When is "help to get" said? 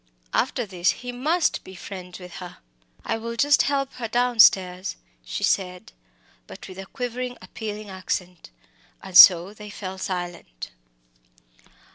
3.61-3.99